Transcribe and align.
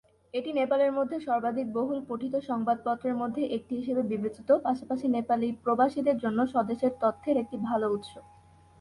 এটি 0.33 0.49
নেপালের 0.53 0.91
মধ্যে 0.91 1.17
সর্বাধিক 1.19 1.67
বহুল 1.73 1.99
পঠিত 2.09 2.33
সংবাদপত্রের 2.49 3.15
মধ্যে 3.15 3.41
একটি 3.57 3.73
হিসাবে 3.79 4.03
বিবেচিত, 4.11 4.49
পাশাপাশি 4.65 5.05
নেপালি 5.07 5.47
প্রবাসীদের 5.63 6.17
জন্য 6.23 6.39
স্বদেশের 6.53 6.93
তথ্যের 7.01 7.35
একটি 7.37 7.57
ভাল 7.67 7.81
উৎস। 7.87 8.11